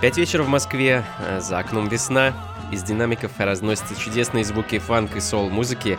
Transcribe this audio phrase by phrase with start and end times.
[0.00, 2.32] Пять вечера в Москве, э, за окном весна,
[2.70, 5.98] из динамиков разносятся чудесные звуки фанк и сол-музыки.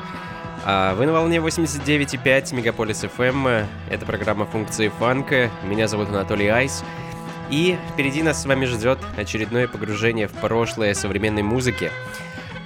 [0.63, 3.65] А вы на волне 89,5 Мегаполис FM.
[3.89, 5.51] Это программа функции фанка.
[5.65, 6.85] Меня зовут Анатолий Айс.
[7.49, 11.91] И впереди нас с вами ждет очередное погружение в прошлое современной музыки.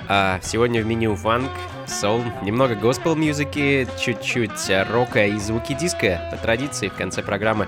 [0.07, 1.49] А сегодня в меню фанк,
[1.87, 7.67] сол, немного госпел музыки, чуть-чуть рока и звуки диска по традиции в конце программы.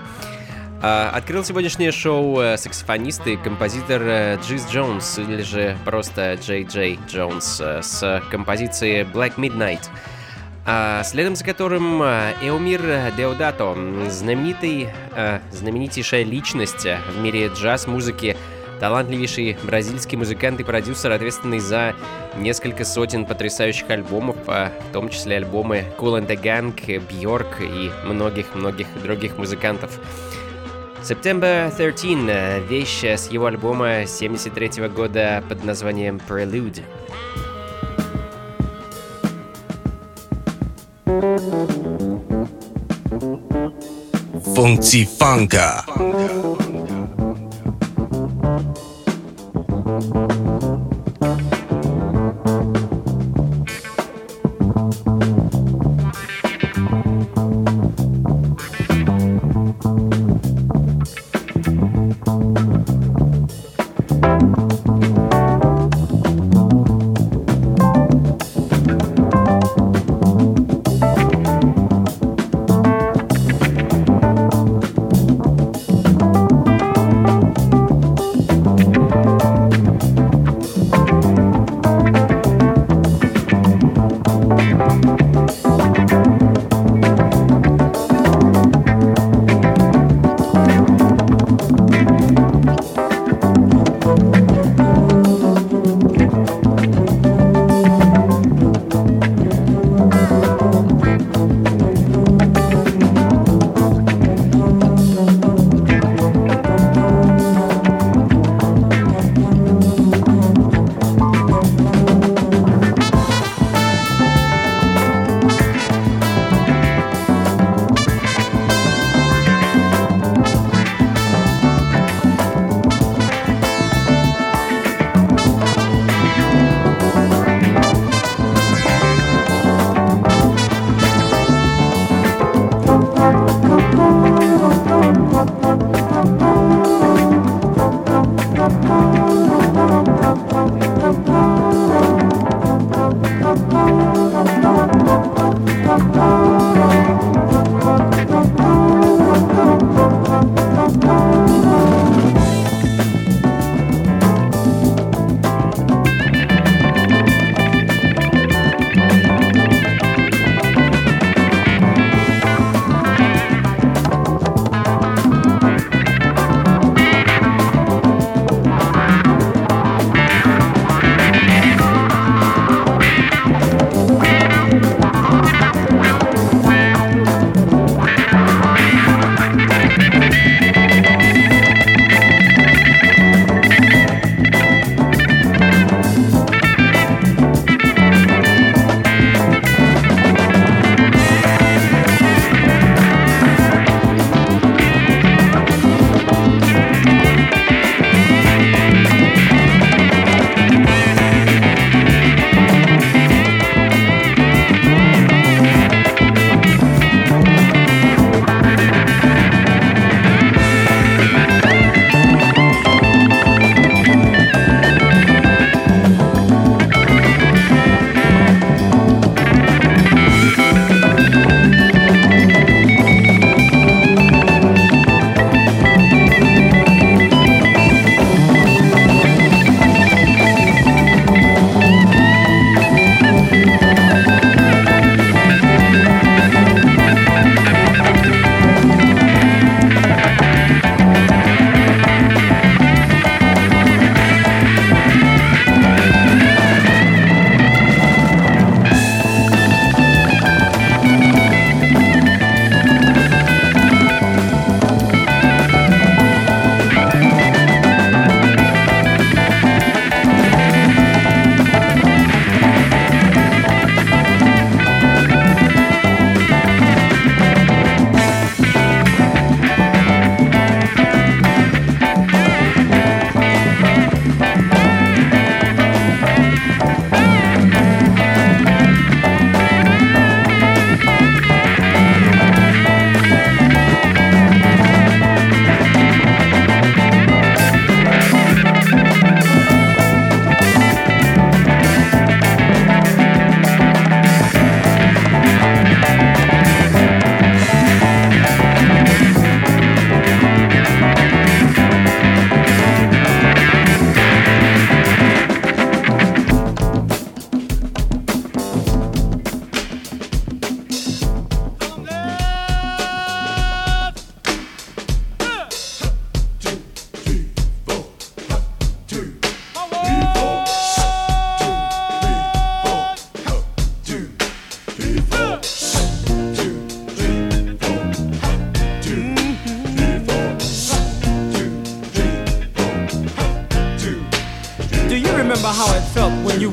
[0.88, 6.64] А, открыл сегодняшнее шоу э, саксофонист и композитор э, Джиз Джонс, или же просто Джей
[6.64, 9.80] Джей Джонс, э, с композицией Black Midnight.
[10.64, 13.76] А, следом за которым Эомир Деодато,
[14.10, 14.90] знаменитый,
[15.52, 18.38] знаменитейшая личность в мире джаз-музыки,
[18.80, 21.96] талантливейший бразильский музыкант и продюсер, ответственный за
[22.38, 28.88] несколько сотен потрясающих альбомов, в том числе альбомы Cool and the Gang, Bjork и многих-многих
[29.02, 30.00] других музыкантов.
[31.06, 36.82] September 13— вещь с его альбома 73 года под названием Prelude.
[44.56, 45.86] Функции фанка.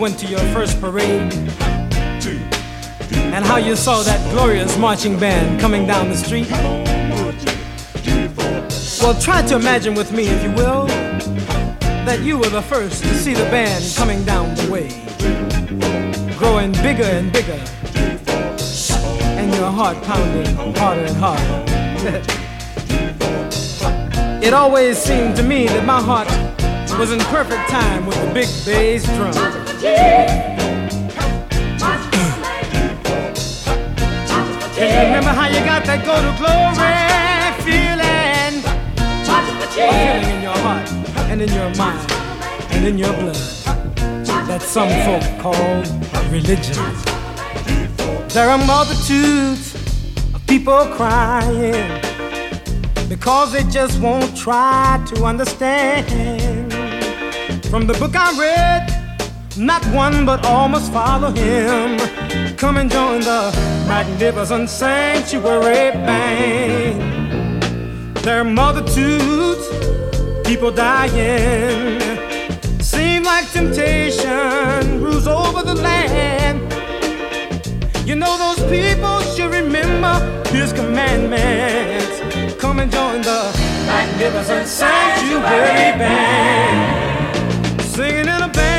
[0.02, 1.32] Went to your first parade
[3.32, 6.50] and how you saw that glorious marching band coming down the street.
[9.00, 10.87] Well, try to imagine with me, if you will,
[12.04, 14.88] that you were the first to see the band coming down the way,
[16.37, 17.62] growing bigger and bigger,
[19.38, 21.64] and your heart pounding harder and harder.
[24.44, 26.26] it always seemed to me that my heart
[26.99, 29.71] was in perfect time with the big bass drum.
[29.82, 29.99] Remember
[35.31, 36.94] how you got that go to glory
[37.64, 38.62] feeling?
[39.73, 40.88] Feeling in your heart
[41.31, 42.12] and in your mind
[42.70, 43.34] and in your blood
[44.46, 45.82] that some folk call
[46.31, 46.76] religion.
[48.28, 49.75] There are multitudes
[50.32, 52.00] of people crying
[53.08, 56.06] because they just won't try to understand.
[57.67, 58.81] From the book I read
[59.56, 61.99] not one but all must follow him.
[62.56, 63.52] Come and join the
[63.87, 67.62] magnificent sanctuary band.
[68.23, 69.68] There are multitudes,
[70.47, 72.00] people dying.
[72.80, 76.61] Seem like temptation rules over the land.
[78.06, 80.14] You know those people should remember
[80.49, 82.21] His commandments.
[82.61, 83.52] Come and join the
[83.87, 87.82] magnificent sanctuary band.
[87.82, 88.72] Singing in a band,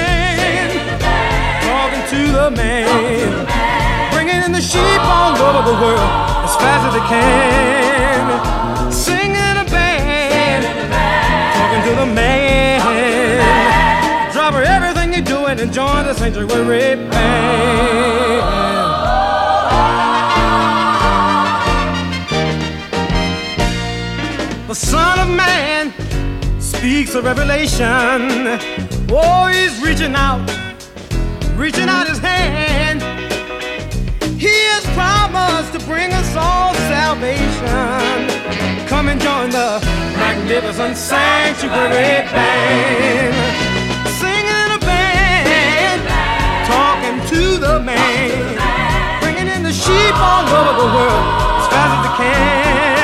[2.13, 3.45] to the man,
[4.13, 6.11] bringing in the sheep all over the world
[6.45, 8.23] as fast as they can.
[8.91, 10.63] Singing a band,
[11.57, 12.81] talking to the man.
[14.31, 18.43] Drop everything you're doing and join the sanctuary band.
[24.67, 25.93] The Son of Man
[26.59, 28.59] speaks of revelation.
[29.09, 30.41] Oh, he's reaching out,
[39.13, 39.79] and join the
[40.17, 43.35] magnificent sanctuary band.
[44.19, 46.01] Singing in a band,
[46.65, 51.25] talking to the man, bringing in the sheep all over the world
[51.59, 53.02] as fast as they can.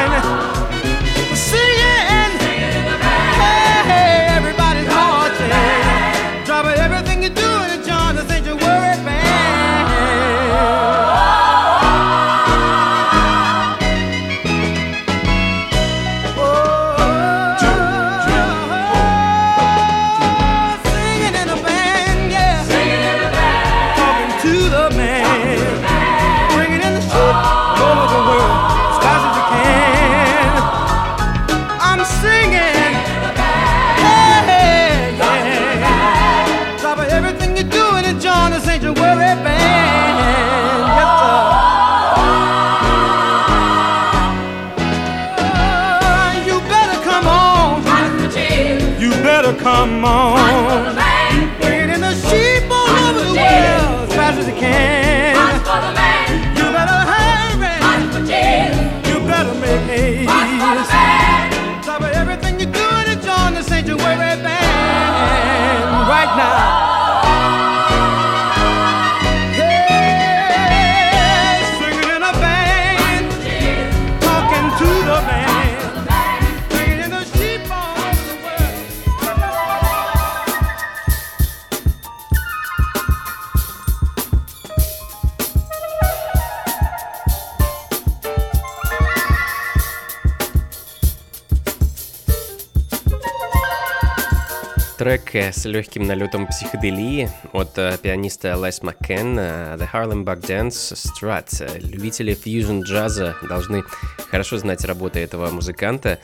[94.99, 100.93] Трек с легким налетом психоделии от э, пианиста Лес Маккен э, The Harlem Buck Dance
[100.93, 101.79] Strut.
[101.79, 103.85] Любители фьюжн джаза должны
[104.29, 106.19] хорошо знать работы этого музыканта.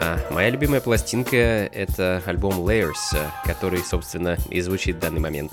[0.00, 5.50] А моя любимая пластинка— это альбом Layers, который, собственно, и звучит в данный момент.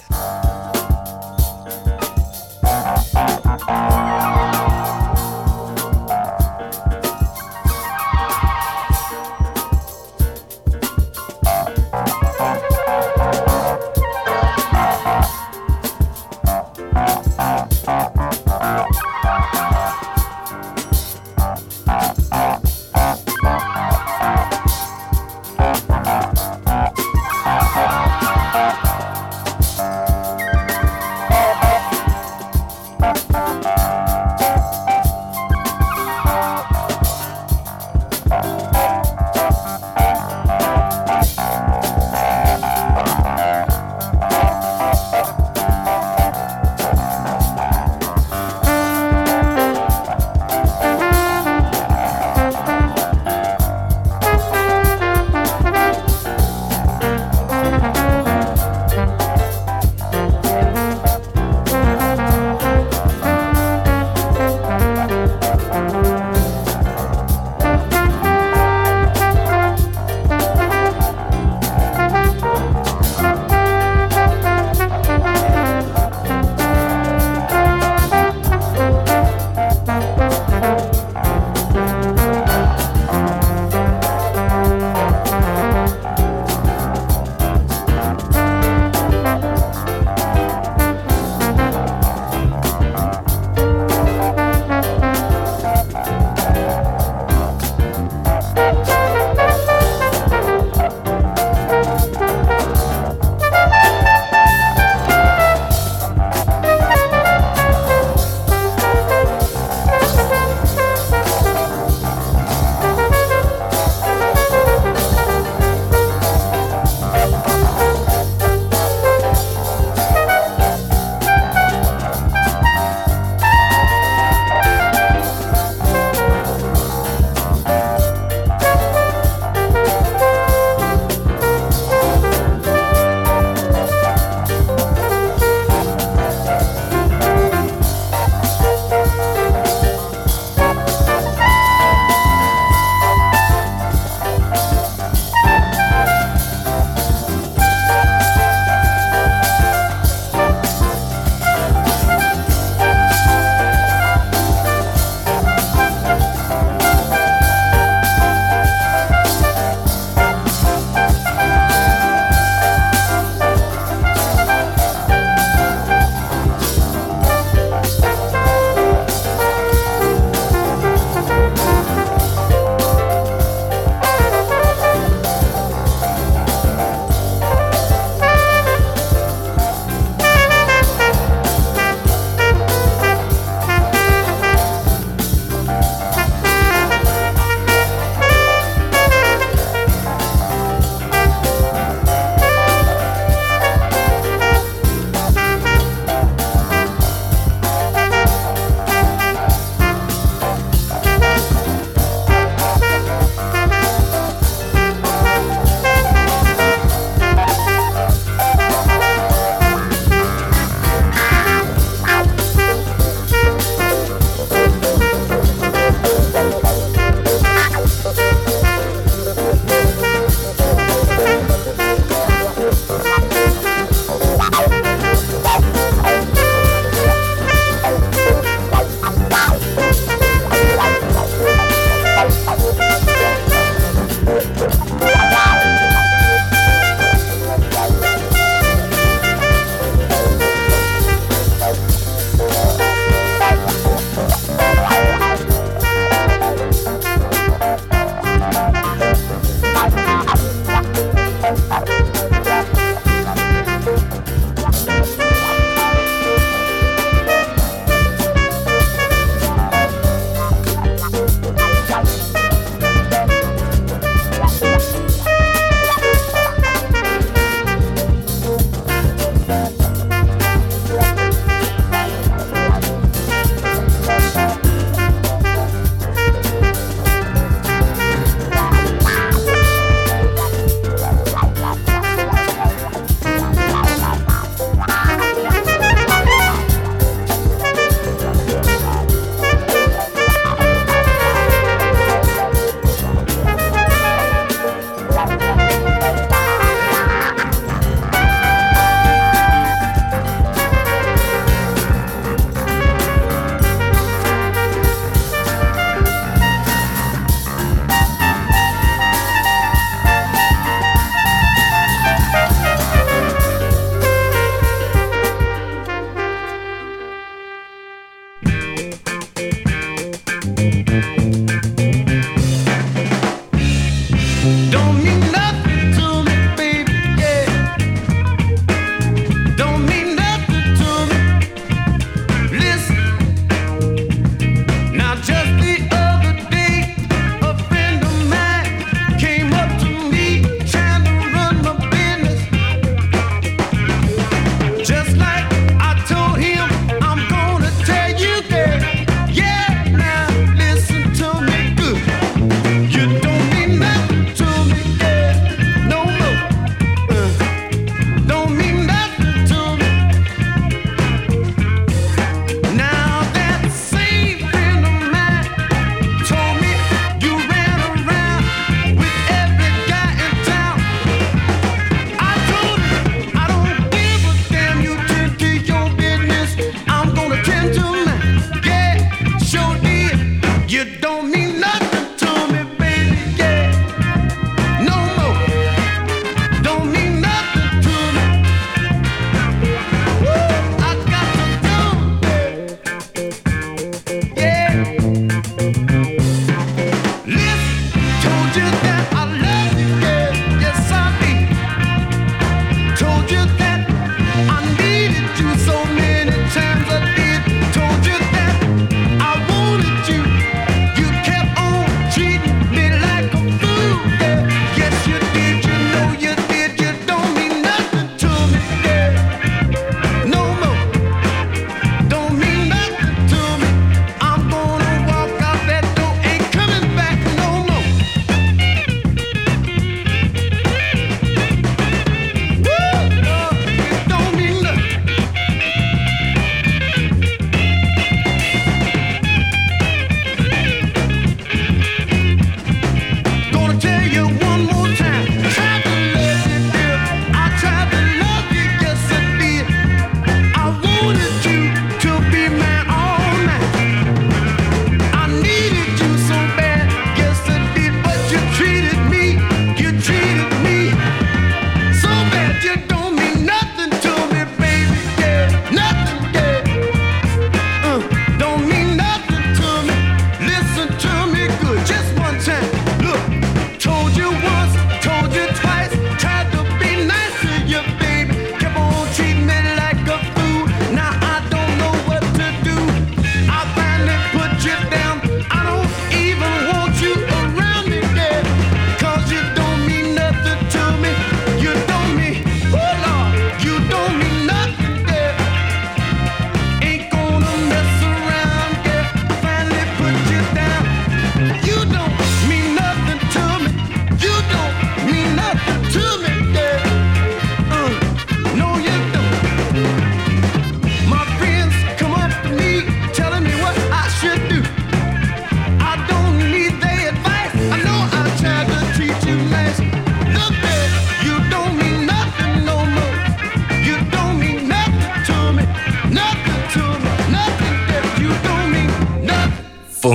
[321.16, 321.77] Música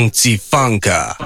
[0.03, 1.22] funkcji funka.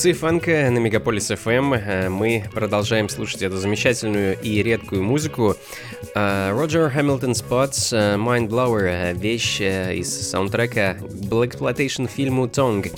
[0.00, 1.76] Рубцы фанка на Мегаполис FM.
[1.76, 5.56] Э, мы продолжаем слушать эту замечательную и редкую музыку.
[6.14, 12.90] Роджер Хэмилтон Спотс Mind Blower, вещь из саундтрека Black Exploitation фильму Tongue.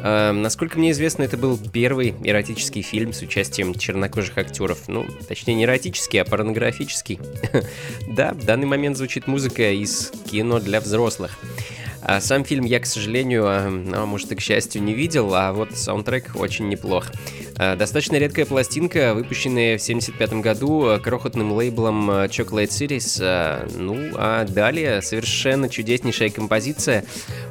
[0.00, 4.86] Насколько мне известно, это был первый эротический фильм с участием чернокожих актеров.
[4.86, 7.18] Ну, точнее, не эротический, а порнографический.
[8.06, 11.36] да, в данный момент звучит музыка из кино для взрослых.
[12.06, 15.52] А сам фильм я, к сожалению, а, а может и к счастью, не видел, а
[15.52, 17.06] вот саундтрек очень неплох.
[17.56, 23.78] А, достаточно редкая пластинка, выпущенная в 1975 году крохотным лейблом Chocolate Series.
[23.78, 27.04] Ну, а далее совершенно чудеснейшая композиция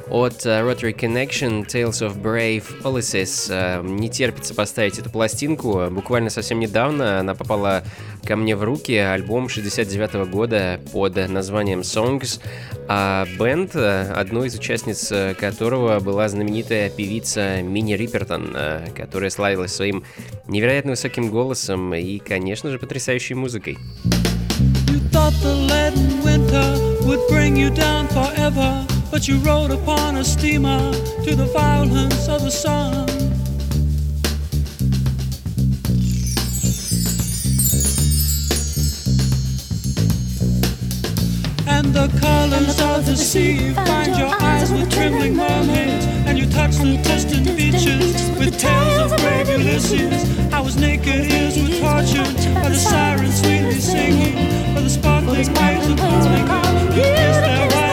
[0.08, 3.82] от Rotary Connection Tales of Brave Policies.
[3.82, 5.88] Не терпится поставить эту пластинку.
[5.90, 7.82] Буквально совсем недавно она попала
[8.24, 8.92] ко мне в руки.
[8.92, 12.40] Альбом 69 -го года под названием Songs.
[12.88, 18.56] А бенд, одной из участниц которого была знаменитая певица Мини Рипертон,
[18.94, 20.04] которая славилась своим
[20.48, 23.78] невероятно высоким голосом и, конечно же, потрясающей музыкой.
[28.14, 30.92] Forever, but you rode upon a steamer
[31.24, 33.13] to the violence of the sun.
[41.84, 43.52] And the colors of the sea.
[43.52, 49.12] You Find your eyes with trembling mermaids, and you touch the distant beaches with tales
[49.12, 50.52] of brave Ulysses.
[50.52, 54.34] I was naked, ears were tortured by the sirens sweetly singing,
[54.74, 56.86] by the sparkling waves of calling.
[56.96, 57.83] You kissed their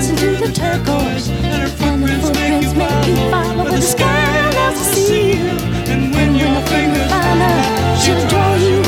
[0.00, 1.28] listen to the turquoise.
[1.28, 5.48] And her footprints make you follow where the sky loves to see you.
[5.92, 8.79] And when your fingers find her, she'll draw you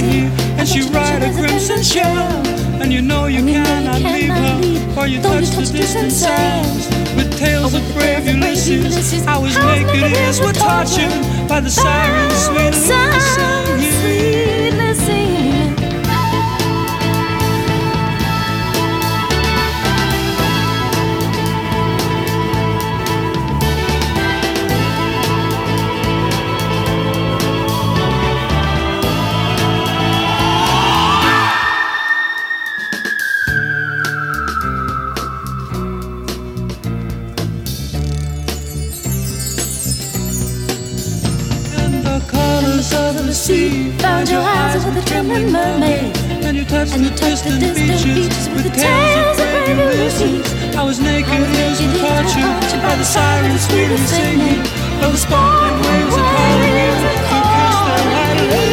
[0.00, 2.46] here and she ride a crimson shell.
[2.80, 6.88] And you know you cannot leave her, or you touch the distant sands.
[7.14, 11.12] With tales of brave Ulysses, I was naked ears were tortured
[11.46, 14.39] by the sirens sweetly singing.
[46.80, 50.74] Touched, and you touched the, distant, distant beaches with the tales of Ulysses.
[50.74, 54.62] I was naked, ears were tortured by the sirens sweetly singing.
[55.00, 56.88] By the sparkling waves of calling you.
[57.28, 58.69] You kissed their light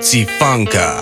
[0.00, 0.99] Funky Funka.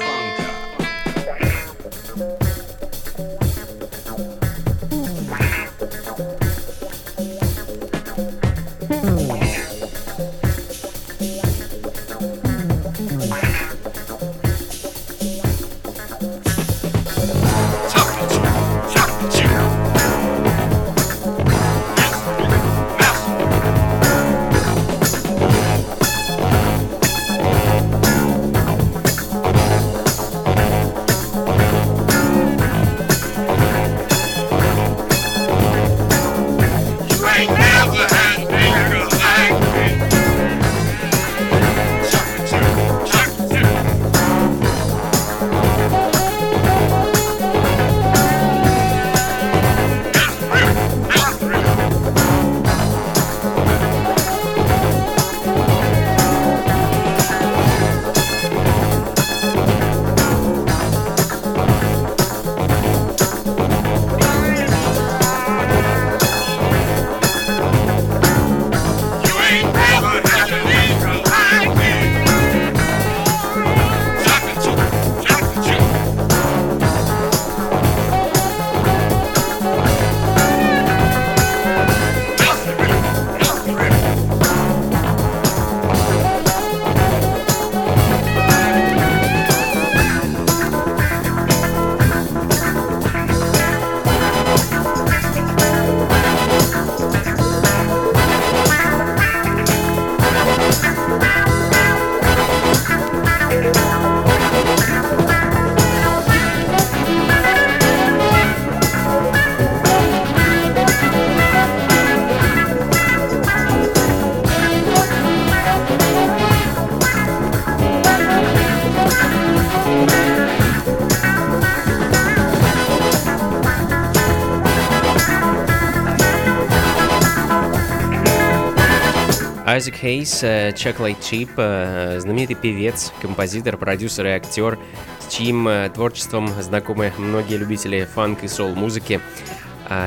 [129.69, 134.79] Айзек Хейс, Chocolate Chip, знаменитый певец, композитор, продюсер и актер,
[135.21, 139.21] с чьим э, творчеством знакомы многие любители фанк и сол-музыки.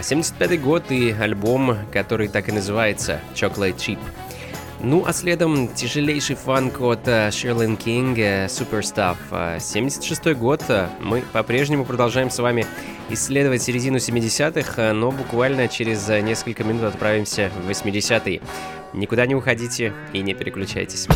[0.01, 3.99] 75 год и альбом, который так и называется Chocolate Chip.
[4.84, 9.17] Ну а следом тяжелейший фанк от э, Шерлин Кинг э, Superstuff.
[9.29, 10.63] Э, 76 год.
[10.99, 12.65] Мы по-прежнему продолжаем с вами
[13.09, 18.41] исследовать середину 70-х, но буквально через несколько минут отправимся в 80-е.
[18.93, 21.07] Никуда не уходите и не переключайтесь.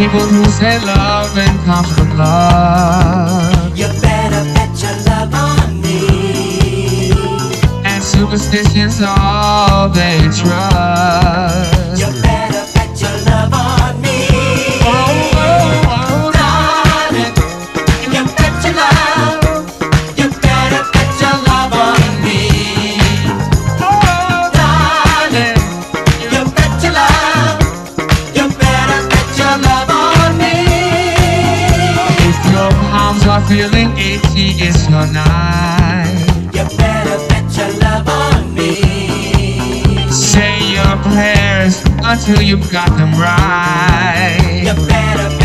[0.00, 3.76] people who say love and comes from love.
[3.76, 7.12] You better bet your love on me.
[7.84, 10.99] And superstition's all they trust.
[35.16, 36.04] all.
[36.52, 40.10] You better bet your love on me.
[40.10, 44.62] Say your prayers until you've got them right.
[44.64, 45.39] You better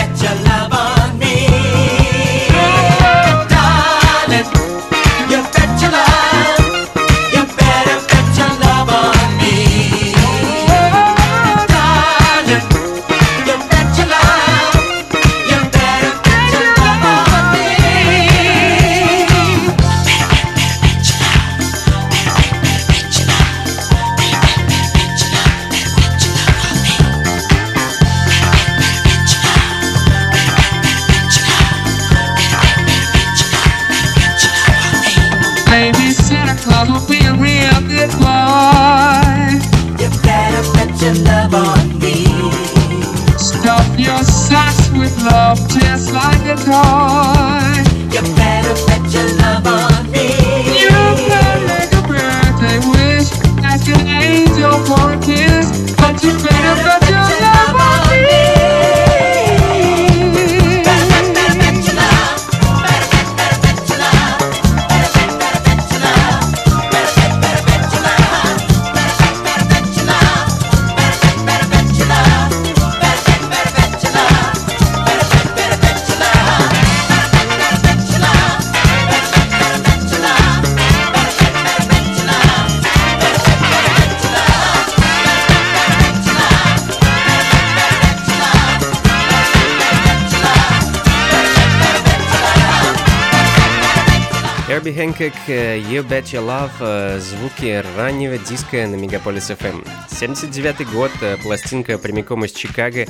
[94.85, 99.83] Эрби Хэнкок, You Bet Your Love, э, звуки раннего диска на Мегаполис FM.
[100.11, 103.07] 79 год, э, пластинка прямиком из Чикаго.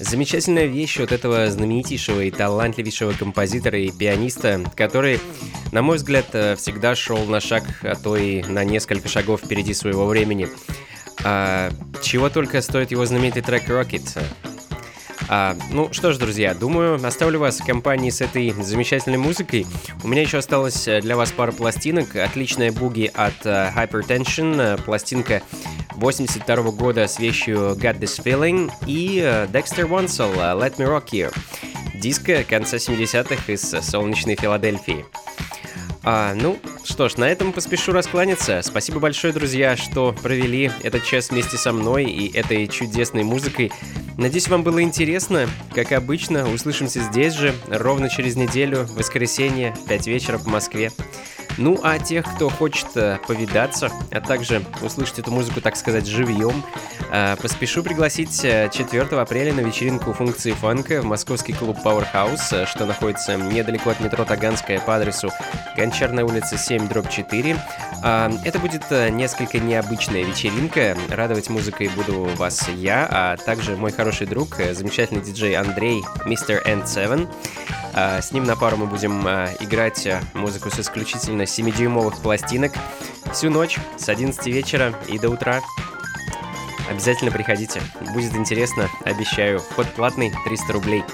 [0.00, 5.20] Замечательная вещь от этого знаменитейшего и талантливейшего композитора и пианиста, который,
[5.70, 9.74] на мой взгляд, э, всегда шел на шаг, а то и на несколько шагов впереди
[9.74, 10.48] своего времени.
[11.22, 11.70] А,
[12.02, 14.20] чего только стоит его знаменитый трек Rocket.
[15.34, 19.66] А, ну что ж, друзья, думаю, оставлю вас в компании с этой замечательной музыкой.
[20.04, 22.16] У меня еще осталось э, для вас пара пластинок.
[22.16, 25.40] Отличная буги от uh, Hypertension, э, пластинка
[25.92, 31.12] 82 -го года с вещью Got This Feeling и uh, Dexter Wansel Let Me Rock
[31.12, 31.34] You.
[31.94, 35.06] Диско конца 70-х из солнечной Филадельфии.
[36.04, 38.60] А, ну, что ж, на этом поспешу раскланяться.
[38.62, 43.70] Спасибо большое, друзья, что провели этот час вместе со мной и этой чудесной музыкой.
[44.18, 45.48] Надеюсь, вам было интересно.
[45.74, 50.90] Как обычно, услышимся здесь же, ровно через неделю, воскресенье, 5 вечера по Москве.
[51.58, 56.62] Ну а тех, кто хочет э, повидаться, а также услышать эту музыку, так сказать, живьем,
[57.10, 62.86] э, поспешу пригласить 4 э, апреля на вечеринку функции фанка в московский клуб Powerhouse, что
[62.86, 65.30] находится недалеко от метро Таганская по адресу
[65.76, 67.56] Гончарная улица 7, дробь 4.
[68.02, 70.96] А, это будет несколько необычная вечеринка.
[71.08, 77.28] Радовать музыкой буду вас я, а также мой хороший друг, замечательный диджей Андрей, мистер N7.
[77.94, 82.72] А, с ним на пару мы будем а, играть а, музыку с исключительно 7-дюймовых пластинок
[83.32, 85.60] всю ночь с 11 вечера и до утра.
[86.90, 87.82] Обязательно приходите,
[88.14, 89.60] будет интересно, обещаю.
[89.60, 91.04] Вход платный, 300 рублей.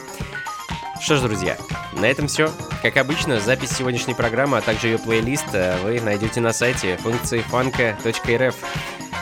[1.01, 1.57] Что ж, друзья,
[1.93, 2.51] на этом все.
[2.83, 5.53] Как обычно, запись сегодняшней программы, а также ее плейлист
[5.83, 8.57] вы найдете на сайте функции фанка.рф.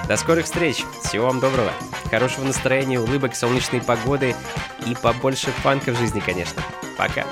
[0.09, 1.73] До скорых встреч, всего вам доброго,
[2.11, 4.35] хорошего настроения, улыбок, солнечной погоды
[4.87, 6.63] и побольше фанка в жизни, конечно.
[6.97, 7.25] Пока.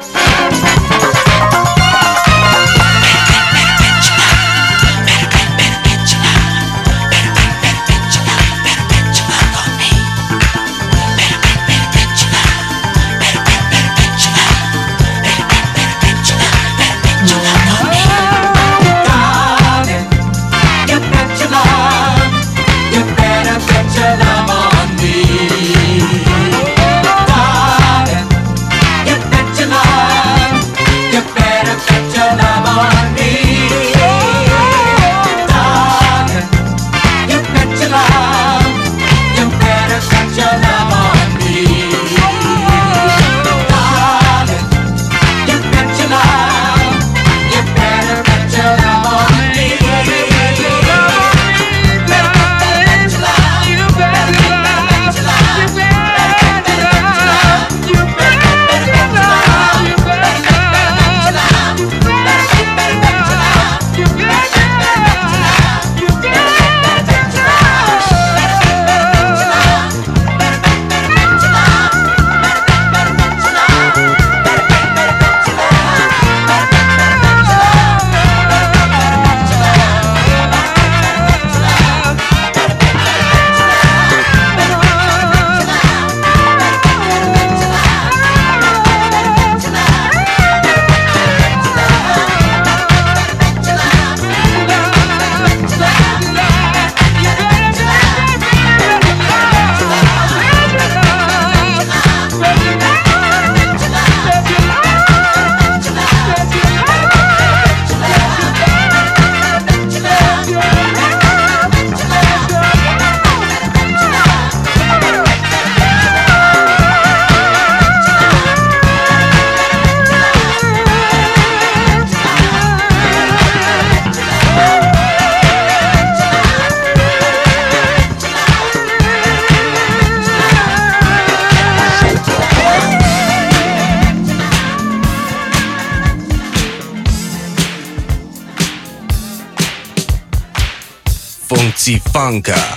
[142.25, 142.74] Blanca.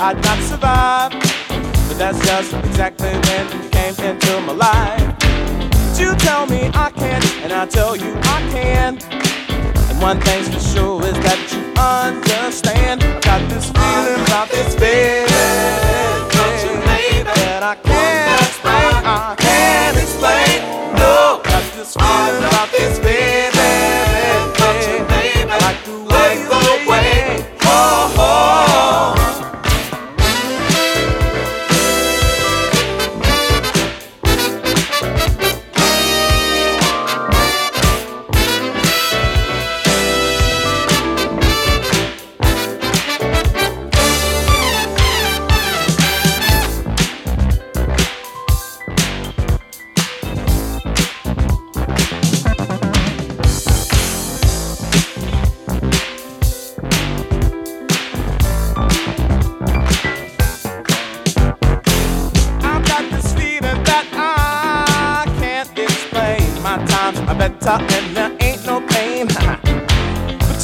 [0.00, 1.10] I'd not survive.
[1.88, 5.18] But that's just exactly when you came into my life.
[5.18, 8.98] But you tell me I can't, and I tell you I can.
[9.90, 10.37] And one thing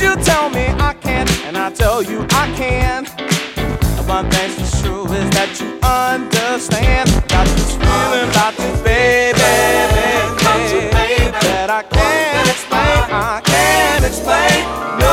[0.05, 3.07] you tell me I can't, and I tell you I can.
[3.97, 7.09] And one thing's for sure is that you understand.
[7.29, 10.45] Got this feeling about this baby, baby,
[10.93, 13.01] baby, that I can't explain.
[13.11, 15.04] I can't explain.